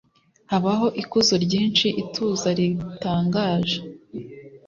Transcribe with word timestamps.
Habaho 0.51 0.87
ikuzo 1.01 1.35
ryinshi, 1.45 1.87
ituza 2.01 2.49
ritangaje. 2.57 3.77